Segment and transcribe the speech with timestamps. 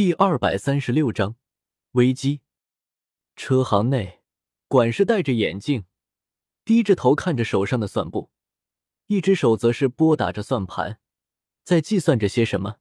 [0.00, 1.36] 第二百三十六章
[1.90, 2.40] 危机。
[3.36, 4.22] 车行内，
[4.66, 5.84] 管事戴着眼镜，
[6.64, 8.30] 低着头看着手上的算簿，
[9.08, 11.00] 一只手则是拨打着算盘，
[11.64, 12.76] 在计算着些什么。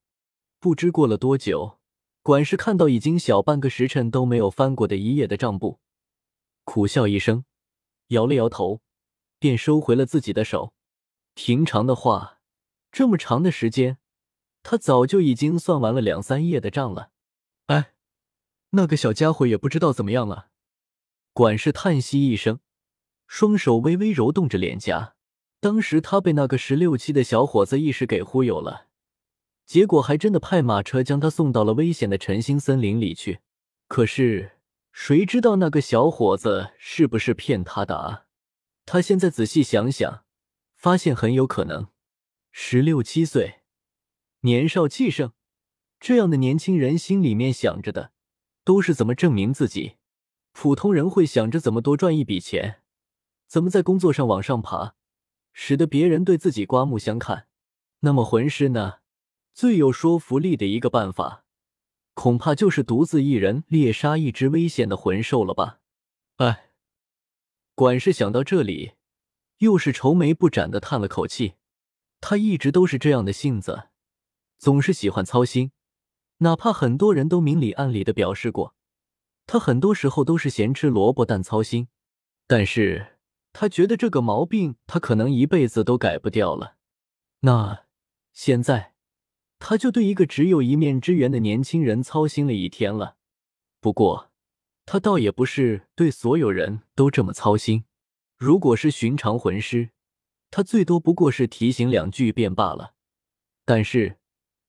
[0.62, 1.82] 不知过了多久，
[2.22, 5.82] 管事看到已经小半个时辰都没有翻过的一页的账簿，
[6.64, 7.44] 苦笑一声，
[8.08, 8.82] 摇了摇头，
[9.40, 10.74] 便收回了自己的手。
[11.34, 12.40] 平常的话，
[12.94, 13.99] 这么长的时间。
[14.70, 17.10] 他早就已经算完了两三页的账了，
[17.66, 17.94] 哎，
[18.70, 20.50] 那个小家伙也不知道怎么样了。
[21.34, 22.60] 管事叹息一声，
[23.26, 25.16] 双手微微揉动着脸颊。
[25.60, 28.86] 当时他被那个十六七的小伙子一时给忽悠了，
[29.66, 33.40] 结果还真的派马车将他送到了危险的晨星森林里去。
[33.88, 34.60] 可是
[34.92, 38.26] 谁知道那个小伙子是不是骗他的啊？
[38.86, 40.26] 他现在仔细想想，
[40.76, 41.88] 发现很有可能，
[42.52, 43.59] 十六七岁。
[44.42, 45.34] 年少气盛，
[46.00, 48.14] 这样的年轻人心里面想着的
[48.64, 49.98] 都是怎么证明自己。
[50.54, 52.82] 普通人会想着怎么多赚一笔钱，
[53.48, 54.96] 怎么在工作上往上爬，
[55.52, 57.48] 使得别人对自己刮目相看。
[58.00, 59.00] 那么魂师呢？
[59.54, 61.44] 最有说服力的一个办法，
[62.14, 65.80] 恐怕就是独自一人猎杀一只危险的魂兽了吧？
[66.38, 66.72] 哎，
[67.76, 68.94] 管事想到这里，
[69.58, 71.56] 又是愁眉不展的叹了口气。
[72.22, 73.90] 他一直都是这样的性子。
[74.60, 75.72] 总是喜欢操心，
[76.40, 78.76] 哪怕很多人都明里暗里的表示过，
[79.48, 81.88] 他很多时候都是咸吃萝卜淡操心。
[82.46, 83.20] 但是
[83.54, 86.76] 他觉得这个毛病他可能一辈子都改不掉了。
[87.40, 87.86] 那
[88.34, 88.96] 现在
[89.60, 93.16] 他就对一个只有一面之缘的年轻人操心了一天了。
[93.80, 94.30] 不过
[94.86, 97.86] 他倒也不是对所有人都这么操心。
[98.36, 99.92] 如果是寻常魂师，
[100.52, 102.96] 他最多不过是提醒两句便罢了。
[103.64, 104.18] 但是。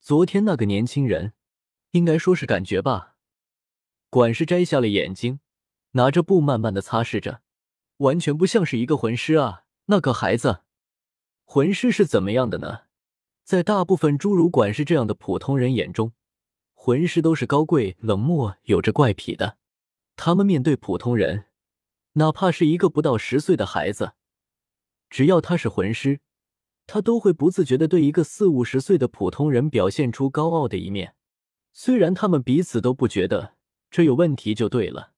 [0.00, 1.34] 昨天那个年轻人，
[1.90, 3.16] 应该说是感觉吧。
[4.08, 5.40] 管事摘下了眼睛，
[5.92, 7.42] 拿着布慢慢的擦拭着，
[7.98, 9.64] 完全不像是一个魂师啊！
[9.86, 10.62] 那个孩子，
[11.44, 12.84] 魂师是怎么样的呢？
[13.44, 16.14] 在大部分诸如管事这样的普通人眼中，
[16.72, 19.58] 魂师都是高贵、冷漠、有着怪癖的。
[20.16, 21.44] 他们面对普通人，
[22.14, 24.14] 哪怕是一个不到十岁的孩子，
[25.10, 26.20] 只要他是魂师。
[26.92, 31.14] 他都会不自觉的对一个四五十岁的普通人表现出高傲的一面，
[31.72, 33.54] 虽然他们彼此都不觉得
[33.92, 35.12] 这有问题，就对了。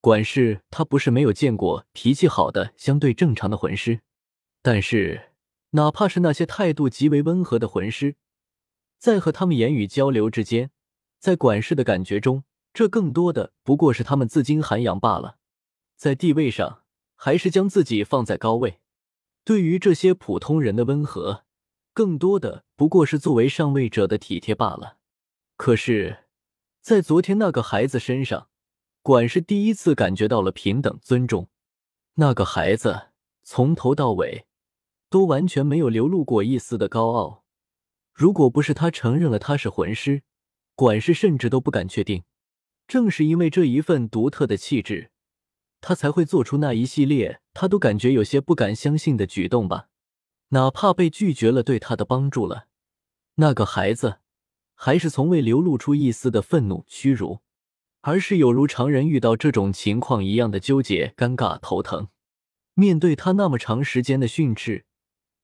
[0.00, 4.00] 管事他不是没有见过脾气好的、相对正常的魂师，
[4.62, 5.32] 但是
[5.72, 8.16] 哪怕是那些态度极为温和的魂师，
[8.98, 10.70] 在和他们言语交流之间，
[11.18, 15.36] 在管事的感觉中，这更多的不过是他们自矜涵养罢了，
[15.94, 16.84] 在地位上
[17.14, 18.80] 还是将自己放在高位。
[19.48, 21.46] 对于这些普通人的温和，
[21.94, 24.98] 更多的不过是作为上位者的体贴罢了。
[25.56, 26.24] 可是，
[26.82, 28.50] 在昨天那个孩子身上，
[29.00, 31.48] 管事第一次感觉到了平等尊重。
[32.16, 34.44] 那个孩子从头到尾
[35.08, 37.42] 都完全没有流露过一丝的高傲。
[38.12, 40.24] 如果不是他承认了他是魂师，
[40.74, 42.22] 管事甚至都不敢确定。
[42.86, 45.10] 正是因为这一份独特的气质。
[45.80, 49.88] 他才会做出那一系列他都感觉有些不敢相信的举动吧？
[50.50, 52.66] 哪怕被拒绝了对他的帮助了，
[53.34, 54.18] 那个孩子
[54.74, 57.40] 还是从未流露出一丝的愤怒、屈辱，
[58.00, 62.08] 而是有如常人遇到这种情况一样的纠结、尴尬、头疼。
[62.74, 64.86] 面对他那么长时间的训斥，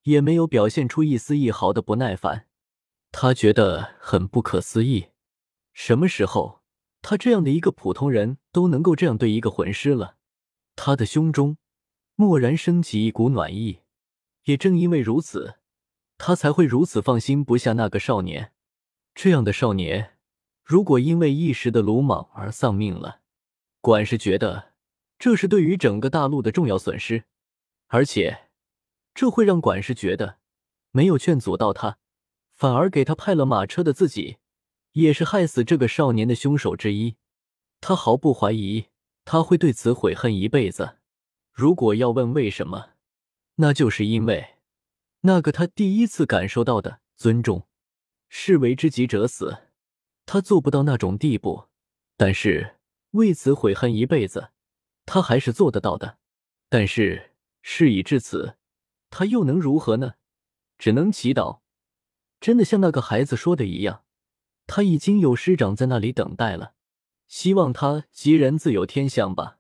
[0.05, 2.47] 也没有表现出一丝一毫的不耐烦。
[3.12, 5.09] 他觉得很不可思议，
[5.73, 6.62] 什么时候
[7.03, 10.17] 他这样的一个普通人都能够这样对一个魂师了？
[10.77, 11.57] 他的胸中
[12.17, 13.81] 蓦然升起一股暖意，
[14.45, 15.57] 也正因为如此，
[16.19, 18.53] 他才会如此放心不下那个少年。
[19.15, 20.19] 这样的少年，
[20.62, 23.21] 如果因为一时的鲁莽而丧命了，
[23.81, 24.73] 管事觉得
[25.19, 27.25] 这是对于整个大陆的重要损失，
[27.87, 28.49] 而且
[29.15, 30.39] 这会让管事觉得
[30.91, 31.99] 没有劝阻到他，
[32.53, 34.39] 反而给他派了马车的自己，
[34.93, 37.17] 也是害死这个少年的凶手之一。
[37.81, 38.87] 他毫不怀疑。
[39.25, 40.99] 他会对此悔恨一辈子。
[41.53, 42.91] 如果要问为什么，
[43.56, 44.56] 那就是因为
[45.21, 47.67] 那个他第一次感受到的尊重。
[48.29, 49.69] 士为知己者死，
[50.26, 51.69] 他做不到那种地步，
[52.17, 52.76] 但是
[53.12, 54.50] 为此悔恨一辈子，
[55.06, 56.19] 他还是做得到的。
[56.69, 57.31] 但是
[57.62, 58.56] 事已至此，
[59.11, 60.15] 他又能如何呢？
[60.77, 61.61] 只能祈祷，
[62.41, 64.03] 真的像那个孩子说的一样，
[64.67, 66.74] 他已经有师长在那里等待了。
[67.34, 69.58] 希望他吉人自有天相吧。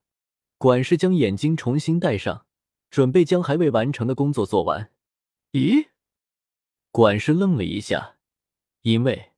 [0.58, 2.46] 管事将眼睛重新戴上，
[2.88, 4.92] 准备将还未完成的工作做完。
[5.50, 5.88] 咦？
[6.92, 8.14] 管事愣了一下，
[8.82, 9.32] 因为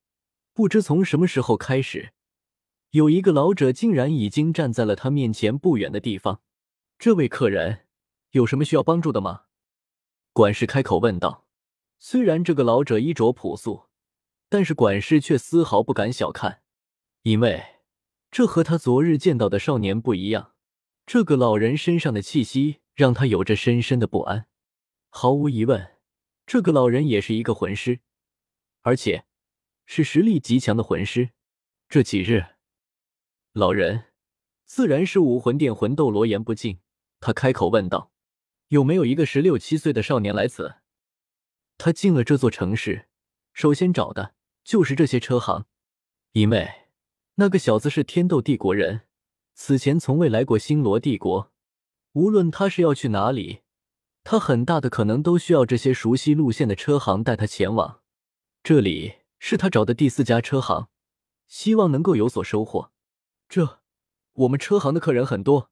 [0.52, 2.12] 不知从什么时候开始，
[2.90, 6.42] 有一个老者竟然已经站在了他面前不远的地方。
[6.98, 7.86] 这位客人
[8.32, 9.44] 有什么需要帮助的吗？
[10.34, 11.46] 管事开口问道。
[11.98, 13.84] 虽然这个老者衣着朴素，
[14.50, 16.60] 但是管事却丝毫不敢小看，
[17.22, 17.75] 因为
[18.31, 20.52] 这和他昨日见到的少年不一样。
[21.06, 24.49] 这个老人身上的气息让他有着深深的不安。
[25.08, 25.96] 毫无疑问，
[26.46, 28.00] 这个老人也是一个魂师，
[28.82, 29.25] 而且
[29.87, 31.31] 是实力极强的魂师。
[31.88, 32.56] 这几日，
[33.52, 34.06] 老人
[34.64, 36.81] 自然是武魂殿魂斗罗言不尽。
[37.20, 38.12] 他开口问道
[38.69, 40.75] ：“有没有一个十六七岁的少年来此？”
[41.79, 43.08] 他进了这座城市，
[43.52, 44.34] 首先找的
[44.64, 45.67] 就是这些车行，
[46.32, 46.85] 因为
[47.38, 49.02] 那个小子是天斗帝国人，
[49.54, 51.52] 此前从未来过星罗帝国。
[52.12, 53.60] 无论他是要去哪里，
[54.24, 58.00] 他很大的可能都需要这些熟悉路线的车行带他前往。
[58.62, 60.88] 这里是他找的第四家车行，
[61.46, 62.90] 希望能够有所收获。
[63.50, 63.80] 这，
[64.32, 65.70] 我们车行的客人很多，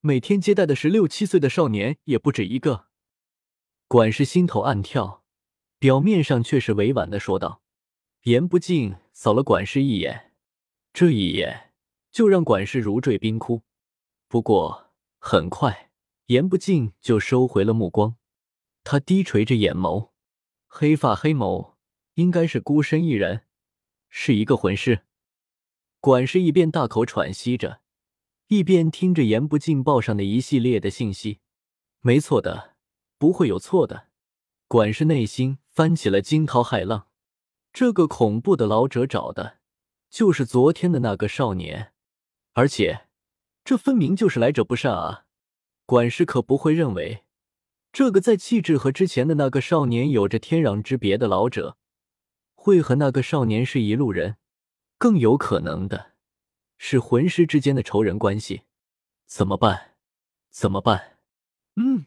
[0.00, 2.86] 每天接待的十六七岁的少年也不止一个。
[3.88, 5.24] 管事心头暗跳。
[5.80, 7.60] 表面上却是委婉的说道
[8.22, 10.31] ：“言不尽扫了管事一眼，
[10.92, 11.72] 这一眼
[12.10, 13.62] 就让管事如坠冰窟。
[14.28, 15.90] 不过很快，
[16.26, 18.16] 言不尽就收回了目光。
[18.84, 20.10] 他低垂着眼眸，
[20.66, 21.74] 黑发黑眸，
[22.14, 23.46] 应该是孤身一人，
[24.08, 25.04] 是一个魂师。
[26.00, 27.80] 管事一边大口喘息着，
[28.48, 31.40] 一边听着言不尽报上的一系列的信息。
[32.00, 32.76] 没错的，
[33.18, 34.08] 不会有错的。
[34.68, 37.08] 管事内心。”翻起了惊涛骇浪，
[37.72, 39.60] 这个恐怖的老者找的，
[40.12, 41.94] 就是昨天的那个少年，
[42.52, 43.06] 而且
[43.64, 45.24] 这分明就是来者不善啊！
[45.86, 47.24] 管事可不会认为，
[47.94, 51.78] 这个在气质和之前的那个少年有着天壤之别的老者，
[52.54, 54.36] 会和那个少年是一路人，
[54.98, 56.12] 更有可能的
[56.76, 58.64] 是魂师之间的仇人关系。
[59.24, 59.94] 怎么办？
[60.50, 61.16] 怎么办？
[61.76, 62.04] 嗯。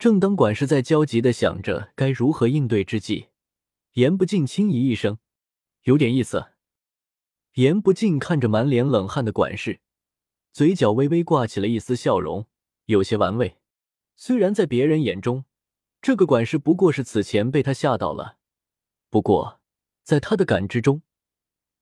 [0.00, 3.28] 正当管事在焦急的想着该如何应对之际，
[3.92, 5.20] 言不尽轻咦一声
[5.84, 6.54] ：“有点意思。”
[7.58, 9.80] 言不尽看着满脸冷汗的管事，
[10.52, 12.46] 嘴角微微挂起了一丝笑容，
[12.84, 13.58] 有些玩味。
[14.14, 15.44] 虽然在别人眼中，
[16.00, 18.36] 这个管事不过是此前被他吓到了，
[19.10, 19.58] 不过
[20.04, 21.02] 在他的感知中，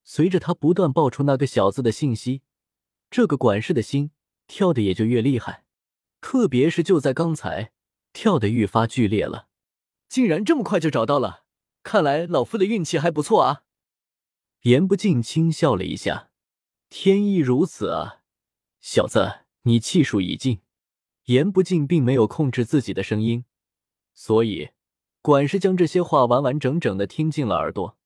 [0.02, 2.40] 随着他不断爆出那个小子的信息，
[3.10, 4.12] 这个管事的心
[4.46, 5.66] 跳的也就越厉害。
[6.22, 7.72] 特别是就在刚才。
[8.14, 9.48] 跳得愈发剧烈了，
[10.08, 11.44] 竟然这么快就找到了，
[11.82, 13.64] 看来老夫的运气还不错啊！
[14.66, 16.28] 言不尽轻笑了一下，
[16.88, 18.24] 天意如此啊，
[18.80, 20.60] 小子，你气数已尽。
[21.26, 23.44] 言不尽并没有控制自己的声音，
[24.12, 24.70] 所以
[25.22, 27.96] 管事将这些话完完整整的听进了耳朵。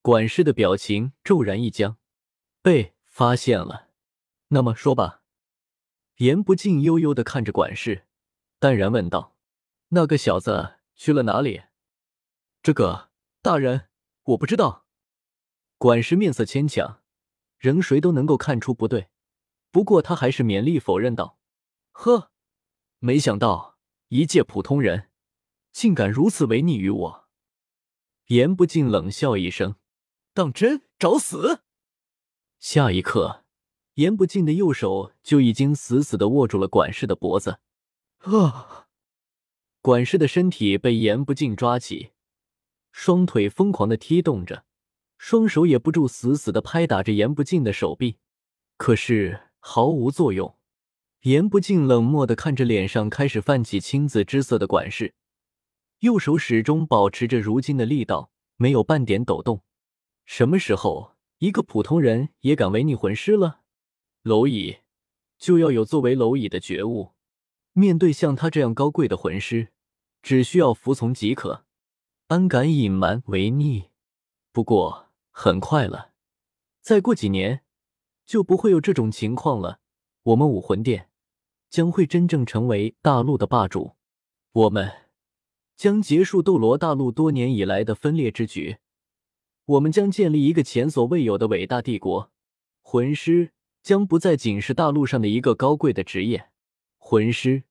[0.00, 1.98] 管事的表情骤然一僵，
[2.62, 3.90] 被发现了。
[4.48, 5.20] 那么说吧，
[6.16, 8.06] 言不尽悠悠的看着管事，
[8.58, 9.36] 淡然问道。
[9.88, 11.64] 那个小子去了哪里？
[12.62, 13.10] 这个
[13.42, 13.88] 大人，
[14.22, 14.85] 我不知道。
[15.78, 17.02] 管事面色牵强，
[17.58, 19.08] 任谁都能够看出不对。
[19.70, 21.38] 不过他还是勉力否认道
[21.92, 22.30] ：“呵，
[22.98, 23.78] 没想到
[24.08, 25.10] 一介普通人，
[25.72, 27.28] 竟敢如此违逆于我。”
[28.28, 29.76] 言不尽冷笑一声
[30.34, 31.62] ：“当真找死！”
[32.58, 33.44] 下一刻，
[33.94, 37.60] 言不尽的右手就已经死死的握住了管事的脖子。
[38.20, 38.88] 啊！
[39.80, 42.10] 管事的身体被言不尽抓起，
[42.90, 44.65] 双腿疯狂的踢动着，
[45.18, 48.18] 双手也不住死死的拍打着言不尽的手臂，
[48.76, 50.56] 可是毫无作用。
[51.22, 55.14] 言不尽冷漠的看着脸上开始泛起青紫之色的管事，
[56.00, 59.62] 右手始终保持着如今的力道，没有半点抖动。
[60.24, 63.60] 什么时候一个普通人也敢违逆魂师了？
[64.22, 64.78] 蝼蚁
[65.38, 67.12] 就要有作为蝼蚁的觉悟，
[67.72, 69.72] 面对像他这样高贵的魂师。
[70.22, 71.64] 只需要服从即可，
[72.26, 73.90] 安敢隐瞒违逆？
[74.50, 75.05] 不过
[75.38, 76.12] 很快了，
[76.80, 77.60] 再过几年
[78.24, 79.80] 就不会有这种情况了。
[80.22, 81.10] 我们武魂殿
[81.68, 83.96] 将会真正成为大陆的霸主，
[84.52, 85.10] 我们
[85.76, 88.78] 将结束斗罗大陆多年以来的分裂之局，
[89.66, 92.32] 我们将建立一个前所未有的伟大帝国。
[92.80, 93.52] 魂师
[93.82, 96.48] 将不再仅是大陆上的一个高贵的职业，
[96.96, 97.64] 魂师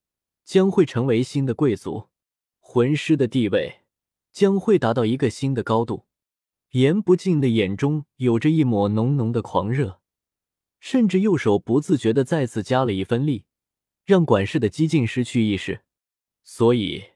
[0.43, 2.09] 将会成为新的贵族。
[2.59, 3.81] 魂师的地位
[4.31, 6.04] 将会达到一个新的高度。
[6.75, 10.01] 言不尽的眼中有着一抹浓浓的狂热，
[10.81, 13.45] 甚至右手不自觉的再次加了一分力，
[14.03, 15.85] 让管事的激进失去意识。
[16.43, 17.11] 所以，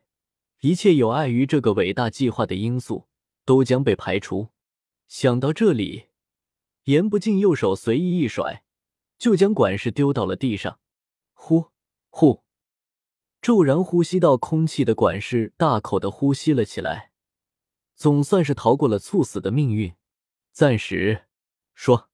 [0.61, 3.09] 一切有碍于这个伟大计划的因素
[3.43, 4.47] 都将被排除。
[5.09, 6.05] 想到这里，
[6.85, 8.63] 言不尽右手随意一甩，
[9.17, 10.79] 就将管事丢到了地上。
[11.33, 11.65] 呼
[12.07, 12.43] 呼，
[13.41, 17.08] 骤然呼吸到空气的管事大口的呼吸了起来，
[17.99, 19.93] 总算是逃过了猝死的命运。
[20.53, 21.25] 暂时
[21.75, 22.09] 说，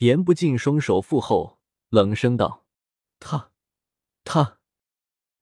[0.00, 1.58] 言不尽双手负后，
[1.88, 2.66] 冷声道
[3.18, 3.52] ：“他，
[4.22, 4.58] 他。”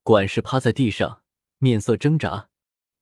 [0.05, 1.25] 管事趴在地上，
[1.59, 2.49] 面色挣扎，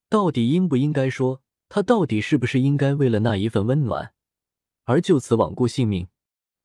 [0.09, 1.43] 到底应不应该说？
[1.69, 4.15] 他到底是不是应该为了那一份温暖，
[4.85, 6.09] 而就此罔顾性命？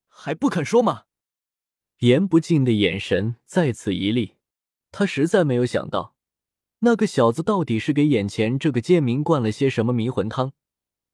[0.07, 1.07] 还不肯说吗？
[1.97, 4.37] 言不尽的眼神再次一厉，
[4.91, 6.12] 他实在没有想到，
[6.85, 10.51] 那个小子到底是给眼前这个贱民灌了些什么迷魂汤，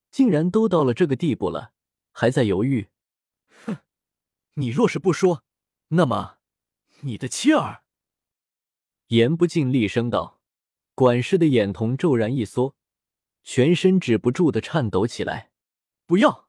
[0.09, 1.73] 竟然都到了这个地步了，
[2.11, 2.87] 还在犹豫。
[3.65, 3.77] 哼，
[4.55, 5.43] 你若是不说，
[5.89, 6.37] 那么
[7.01, 7.83] 你的妻儿……
[9.09, 10.41] 言不尽厉声道
[10.95, 12.75] ：“管事的眼瞳骤然一缩，
[13.43, 15.51] 全身止不住的颤抖起来。
[16.07, 16.47] 不要！”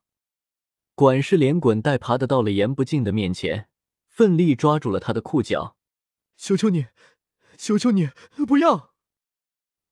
[0.96, 3.68] 管事连滚带爬的到了言不尽的面前，
[4.06, 5.76] 奋力抓住了他的裤脚。
[6.38, 6.86] “求求你，
[7.58, 8.08] 求求你，
[8.48, 8.88] 不要！”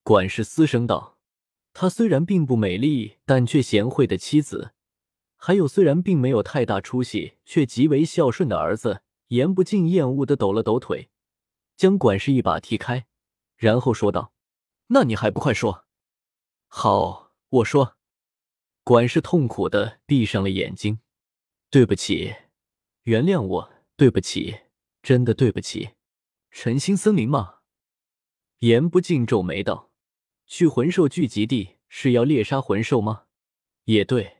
[0.09, 1.19] 管事嘶声道
[1.75, 4.73] ：“他虽然并不美丽，但却贤惠的妻子，
[5.37, 11.11] 还有虽然并没有太大出息，却极为孝顺的儿子。”言不尽厌恶的抖了抖腿。
[11.77, 13.07] 将管事一把踢开，
[13.59, 14.33] 然后说道
[14.89, 15.85] ：“那你还不快说
[16.69, 17.99] ？”“好，我说。”
[18.83, 21.01] 管事痛苦的闭上了眼睛。
[21.69, 22.35] “对不起，
[23.03, 24.61] 原谅我，对不起，
[25.03, 25.91] 真的对不起。”
[26.51, 27.57] 晨星森林吗？
[28.61, 29.91] 言不尽皱眉道
[30.49, 33.27] ：“去魂兽聚集地是要猎杀魂兽吗？”
[33.85, 34.39] 也对，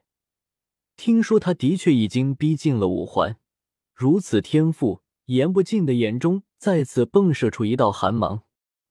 [0.97, 3.37] 听说他的确已经逼近了五环，
[3.95, 5.03] 如此天赋。
[5.27, 8.45] 言不尽的眼中再次迸射出一道寒芒。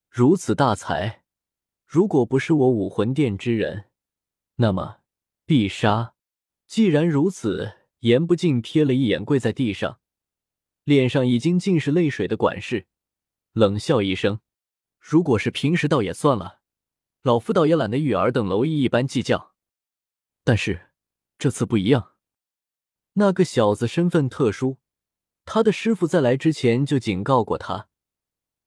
[0.07, 1.23] 如此大才，
[1.83, 3.85] 如果不是我武魂殿之人，
[4.57, 4.99] 那么
[5.47, 6.13] 必杀。
[6.67, 9.99] 既然如此，言不尽瞥了一眼跪在地上，
[10.83, 12.85] 脸上已经尽是泪水的管事，
[13.53, 14.39] 冷笑一声
[15.01, 16.56] ：“如果是平时倒也算了，
[17.27, 19.53] 老夫倒也懒得与尔等蝼蚁一般计较。
[20.45, 20.91] 但是
[21.37, 22.13] 这次不一样，
[23.15, 24.77] 那个小子身份特殊。”
[25.43, 27.89] 他的师傅在来之前就警告过他，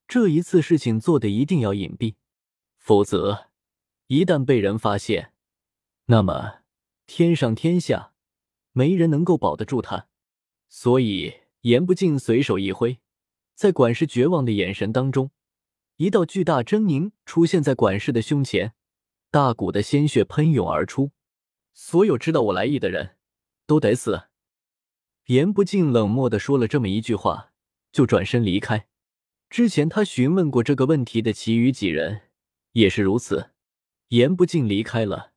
[0.06, 2.16] 这一次事情做的一定要隐蔽，
[2.76, 3.48] 否则
[4.08, 5.32] 一旦被人发现，
[6.06, 6.60] 那么
[7.06, 8.12] 天上天下
[8.72, 10.08] 没人能够保得住他。
[10.68, 12.98] 所以言不尽随手一挥，
[13.54, 15.30] 在管事绝望的眼神当中，
[16.00, 18.72] 一道巨大狰狞出现在管事的胸前，
[19.30, 21.10] 大股的鲜血喷涌而出，
[21.74, 23.16] 所有知道我来意的人
[23.66, 24.28] 都得死。
[25.26, 27.52] 言不尽冷漠的说了这么一句话，
[27.92, 28.88] 就转身离开。
[29.50, 32.22] 之前他询问过这个问题的其余几人
[32.72, 33.50] 也是如此。
[34.08, 35.32] 言不尽离开了，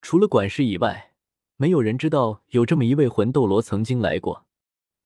[0.00, 1.12] 除了管事以外，
[1.56, 4.46] 没有人知道有这么一位魂斗罗曾经来过。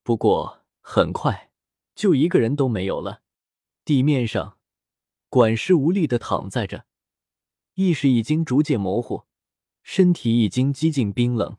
[0.05, 1.51] 不过很快
[1.97, 3.23] 就一个人都没有了。
[3.85, 4.59] 地面上，
[5.33, 6.85] 管事无力的躺在着，
[7.77, 9.25] 意识已经逐渐模糊，
[9.83, 11.57] 身体已经几近冰冷。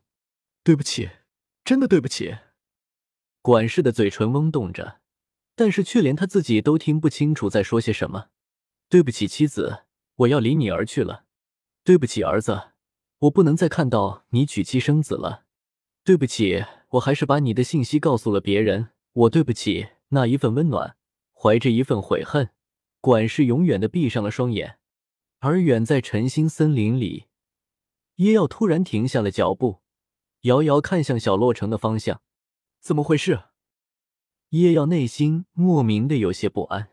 [0.64, 1.10] 对不起，
[1.64, 2.38] 真的对不起。
[3.42, 5.00] 管事的嘴唇嗡动着，
[5.56, 8.28] 但是却连他自己都听不清楚在说些什么。
[8.90, 9.86] 对不起，妻子，
[10.18, 11.26] 我要离你而去了。
[11.84, 12.74] 对不起，儿子，
[13.22, 15.46] 我不能再看到你娶妻生子了。
[16.04, 18.90] 对不起，我还是把你的信息告诉了别人。
[19.14, 20.96] 我对不起那一份温暖，
[21.34, 22.52] 怀着一份悔恨，
[23.04, 24.80] 管事永远的闭上了双眼。
[25.40, 27.26] 而远在晨星森林里，
[28.16, 29.82] 叶耀突然停下了脚步，
[30.44, 32.22] 遥遥看向小洛城的方向。
[32.80, 33.44] 怎么回事？
[34.52, 36.92] 叶耀内心莫名的有些不安，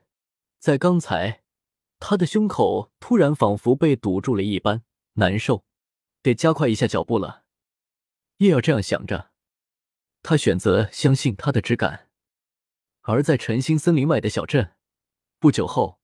[0.59, 1.45] 在刚才，
[2.01, 5.65] 他的胸口突然仿佛被堵住了一般难受，
[6.21, 7.45] 得加快一下脚步了。
[8.39, 9.31] 叶耀这样想着，
[10.25, 12.09] 他选择相信他的直感。
[13.03, 14.73] 而在晨星森林外的小镇，
[15.39, 16.00] 不久后，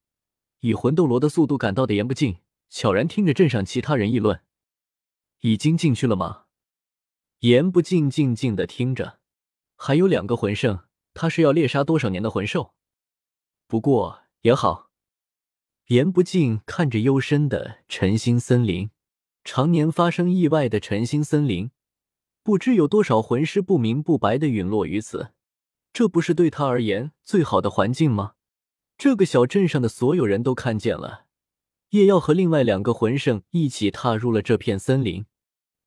[0.60, 4.42] 以魂斗罗的速度赶到的言不尽，悄然听着镇上其他人议论
[5.40, 6.44] ：“已经进去了吗？”
[7.40, 9.20] 言不尽静静的听着。
[9.76, 12.72] 还有两个魂圣，他是要猎杀多少年的魂兽？
[13.66, 14.90] 不过也好。
[15.88, 18.90] 言不尽看着幽深的晨星森林，
[19.44, 21.70] 常年发生意外的晨星森林，
[22.42, 25.32] 不知有多少魂师不明不白的陨落于此。
[25.92, 28.35] 这不是对他而言最好的环境吗？
[28.98, 31.26] 这个小镇上的所有人都看见了，
[31.90, 35.26] 叶耀和另外两个魂圣一起踏入了这片森林。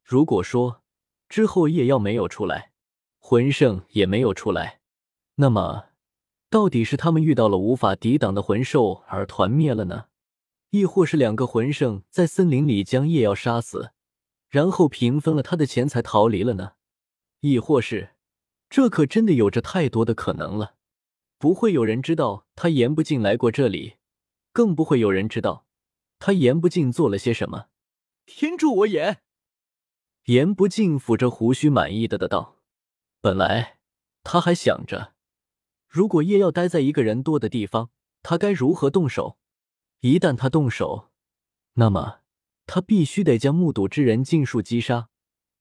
[0.04, 0.84] 如果说
[1.28, 2.72] 之后叶耀没有出来，
[3.18, 4.80] 魂圣也没有出来，
[5.36, 5.86] 那么，
[6.52, 10.06] 到底是他们遇到了无法抵挡的魂兽而团灭了呢，
[10.70, 13.92] 亦或是两个魂圣在森林里将叶耀杀死，
[14.50, 16.74] 然后平分了他的钱财逃离了呢？
[17.40, 18.12] 亦或是，
[18.70, 20.76] 这可真的有着太多的可能了。
[21.40, 23.96] 不会有人知道他言不尽来过这里，
[24.52, 25.66] 更不会有人知道
[26.20, 27.68] 他言不尽做了些什么。
[28.26, 29.22] 天助我也！
[30.26, 32.58] 言不尽抚着胡须，满意的的道
[33.22, 33.80] ：“本来
[34.22, 35.14] 他还想着，
[35.88, 37.90] 如果夜要待在一个人多的地方，
[38.22, 39.38] 他该如何动手？
[40.02, 41.10] 一旦他动手，
[41.76, 42.20] 那么
[42.68, 45.10] 他必须得将目睹之人尽数击杀，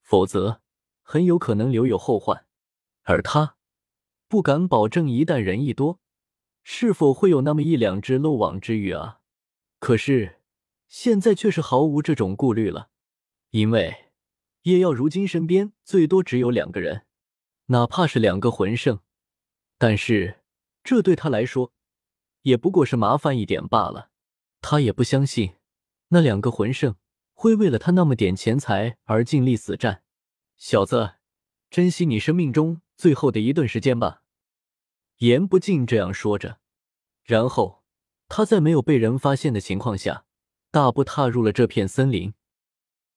[0.01, 0.61] 否则
[1.01, 2.45] 很有可能留有后患。
[3.03, 3.55] 而他
[4.29, 5.99] 不敢保证，一旦人一多，
[6.63, 9.19] 是否会有那么一两只漏网之鱼啊？
[9.79, 10.37] 可是
[10.87, 12.89] 现在却是毫无这种顾虑了，
[13.49, 14.05] 因为。”
[14.63, 17.05] 叶耀如今身边最多只有两个人，
[17.67, 18.99] 哪怕是两个魂圣，
[19.77, 20.41] 但是
[20.83, 21.71] 这对他来说
[22.41, 24.09] 也不过是麻烦一点罢了。
[24.59, 25.53] 他也不相信
[26.09, 26.97] 那两个魂圣
[27.33, 30.03] 会为了他那么点钱财而尽力死战。
[30.57, 31.15] 小子，
[31.71, 34.18] 珍惜你生命中最后的一段时间吧。
[35.19, 36.59] 言不尽这样说着，
[37.23, 37.83] 然后
[38.27, 40.25] 他在没有被人发现的情况下，
[40.71, 42.33] 大步踏入了这片森林。